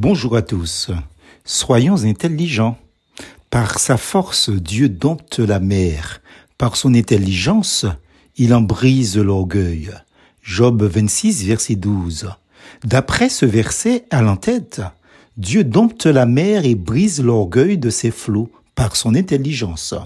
[0.00, 0.92] Bonjour à tous.
[1.44, 2.78] Soyons intelligents.
[3.50, 6.22] Par sa force, Dieu dompte la mer.
[6.56, 7.84] Par son intelligence,
[8.36, 9.90] il en brise l'orgueil.
[10.40, 12.30] Job 26, verset 12.
[12.84, 14.82] D'après ce verset à l'entête,
[15.36, 19.96] Dieu dompte la mer et brise l'orgueil de ses flots par son intelligence.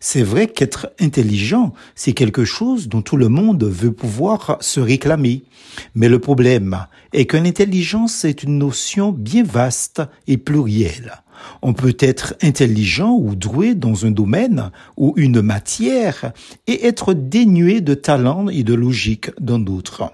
[0.00, 5.44] C'est vrai qu'être intelligent, c'est quelque chose dont tout le monde veut pouvoir se réclamer.
[5.94, 11.22] Mais le problème est que l'intelligence est une notion bien vaste et plurielle.
[11.62, 16.32] On peut être intelligent ou doué dans un domaine ou une matière
[16.66, 20.10] et être dénué de talent et de logique dans d'autres.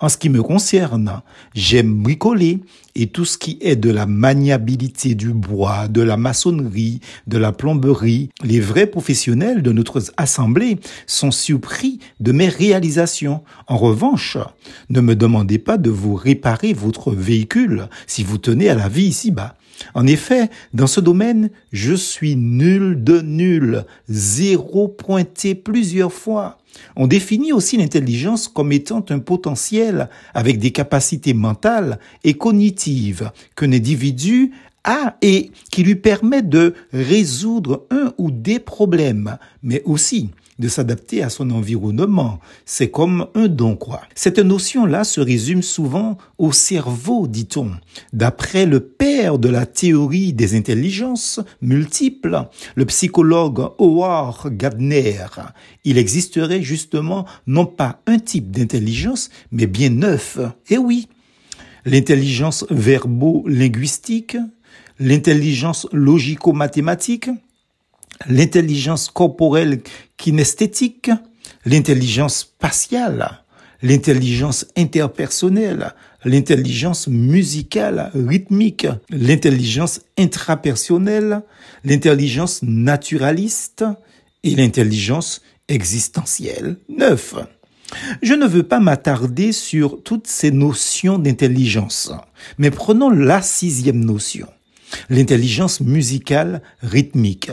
[0.00, 1.22] En ce qui me concerne,
[1.54, 2.60] j'aime bricoler
[2.94, 7.52] et tout ce qui est de la maniabilité du bois, de la maçonnerie, de la
[7.52, 8.30] plomberie.
[8.42, 13.42] Les vrais professionnels de notre assemblée sont surpris de mes réalisations.
[13.66, 14.36] En revanche,
[14.90, 19.06] ne me demandez pas de vous réparer votre véhicule si vous tenez à la vie
[19.06, 19.56] ici-bas.
[19.94, 26.58] En effet, dans ce domaine, je suis nul de nul, zéro pointé plusieurs fois.
[26.96, 33.72] On définit aussi l'intelligence comme étant un potentiel avec des capacités mentales et cognitives qu'un
[33.72, 34.52] individu
[34.88, 41.22] a et qui lui permet de résoudre un ou des problèmes, mais aussi de s'adapter
[41.22, 42.40] à son environnement.
[42.64, 44.00] C'est comme un don, quoi.
[44.14, 47.70] Cette notion-là se résume souvent au cerveau, dit-on.
[48.12, 55.26] D'après le père de la théorie des intelligences multiples, le psychologue Howard Gardner,
[55.84, 60.38] il existerait justement non pas un type d'intelligence, mais bien neuf.
[60.70, 61.06] Et oui,
[61.84, 64.36] l'intelligence verbo-linguistique,
[64.98, 67.30] l'intelligence logico-mathématique,
[68.26, 69.80] l'intelligence corporelle
[70.16, 71.10] kinesthétique,
[71.64, 73.42] l'intelligence spatiale,
[73.82, 81.42] l'intelligence interpersonnelle, l'intelligence musicale, rythmique, l'intelligence intrapersonnelle,
[81.84, 83.84] l'intelligence naturaliste
[84.42, 86.76] et l'intelligence existentielle.
[86.88, 87.34] Neuf.
[88.22, 92.12] Je ne veux pas m'attarder sur toutes ces notions d'intelligence,
[92.58, 94.46] mais prenons la sixième notion,
[95.10, 97.50] l'intelligence musicale rythmique.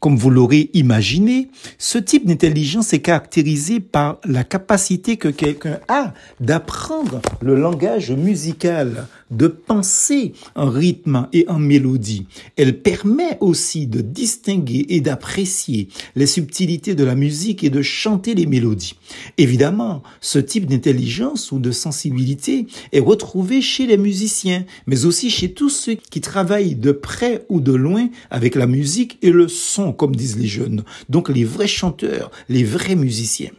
[0.00, 6.14] Comme vous l'aurez imaginé, ce type d'intelligence est caractérisé par la capacité que quelqu'un a
[6.40, 12.26] d'apprendre le langage musical, de penser en rythme et en mélodie.
[12.56, 18.34] Elle permet aussi de distinguer et d'apprécier les subtilités de la musique et de chanter
[18.34, 18.94] les mélodies.
[19.36, 25.52] Évidemment, ce type d'intelligence ou de sensibilité est retrouvé chez les musiciens, mais aussi chez
[25.52, 29.92] tous ceux qui travaillent de près ou de loin avec la musique et le son,
[29.92, 30.84] comme disent les jeunes.
[31.08, 33.50] Donc les vrais chanteurs, les vrais musiciens.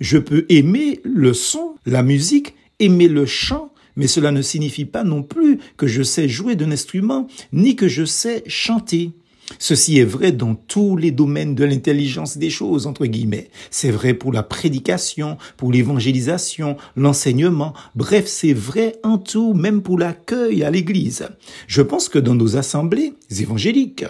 [0.00, 5.04] Je peux aimer le son, la musique, aimer le chant, mais cela ne signifie pas
[5.04, 9.12] non plus que je sais jouer d'un instrument, ni que je sais chanter.
[9.58, 13.50] Ceci est vrai dans tous les domaines de l'intelligence des choses, entre guillemets.
[13.70, 17.74] C'est vrai pour la prédication, pour l'évangélisation, l'enseignement.
[17.94, 21.28] Bref, c'est vrai en tout, même pour l'accueil à l'église.
[21.66, 24.04] Je pense que dans nos assemblées évangéliques,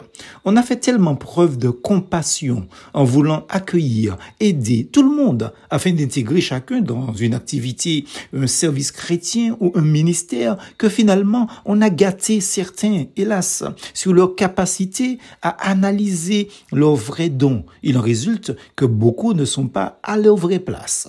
[0.44, 5.92] on a fait tellement preuve de compassion en voulant accueillir, aider tout le monde afin
[5.92, 11.90] d'intégrer chacun dans une activité, un service chrétien ou un ministère que finalement on a
[11.90, 13.64] gâté certains, hélas,
[13.94, 17.64] sur leur capacité à analyser leurs vrais dons.
[17.82, 21.08] Il en résulte que beaucoup ne sont pas à leur vraie place.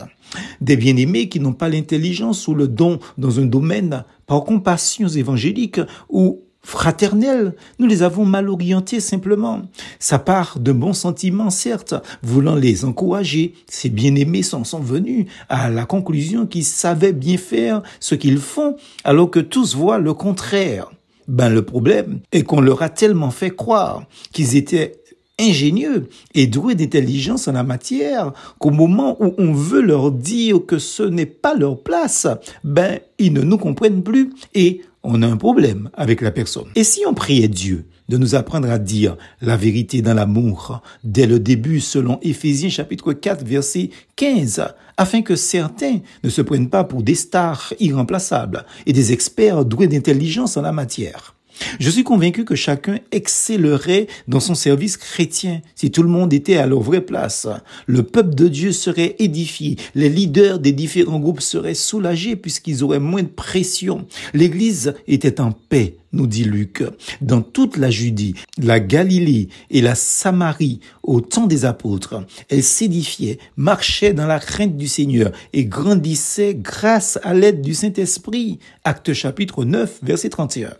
[0.62, 5.82] Des bien-aimés qui n'ont pas l'intelligence ou le don dans un domaine par compassion évangélique
[6.10, 9.64] ou fraternelle, nous les avons mal orientés simplement.
[10.00, 13.56] Ça part de bons sentiments, certes, voulant les encourager.
[13.68, 18.76] Ces bien-aimés sont, sont venus à la conclusion qu'ils savaient bien faire ce qu'ils font,
[19.04, 20.92] alors que tous voient le contraire.
[21.28, 25.02] Ben, le problème est qu'on leur a tellement fait croire qu'ils étaient
[25.40, 30.78] ingénieux et doués d'intelligence en la matière qu'au moment où on veut leur dire que
[30.78, 32.28] ce n'est pas leur place,
[32.64, 36.68] ben, ils ne nous comprennent plus et on a un problème avec la personne.
[36.76, 41.26] Et si on priait Dieu de nous apprendre à dire la vérité dans l'amour dès
[41.26, 44.66] le début selon Éphésiens chapitre 4 verset 15
[44.98, 49.88] afin que certains ne se prennent pas pour des stars irremplaçables et des experts doués
[49.88, 51.36] d'intelligence en la matière.
[51.80, 56.58] Je suis convaincu que chacun excellerait dans son service chrétien si tout le monde était
[56.58, 57.48] à leur vraie place.
[57.86, 63.00] Le peuple de Dieu serait édifié, les leaders des différents groupes seraient soulagés puisqu'ils auraient
[63.00, 64.06] moins de pression.
[64.34, 66.84] L'Église était en paix, nous dit Luc,
[67.22, 72.24] dans toute la Judée, la Galilée et la Samarie au temps des apôtres.
[72.50, 78.60] Elle s'édifiait, marchait dans la crainte du Seigneur et grandissait grâce à l'aide du Saint-Esprit.
[78.84, 80.74] Acte chapitre 9, verset 31.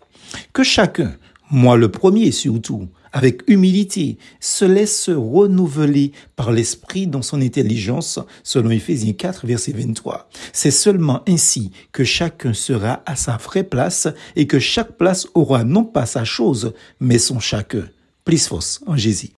[0.54, 1.16] Que chacun,
[1.50, 8.72] moi le premier surtout, avec humilité, se laisse renouveler par l'Esprit dans son intelligence, selon
[8.72, 10.30] Ephésiens 4, verset 23.
[10.54, 15.64] C'est seulement ainsi que chacun sera à sa vraie place et que chaque place aura
[15.64, 17.88] non pas sa chose, mais son chacun.
[18.26, 19.30] Plus force en Jésus.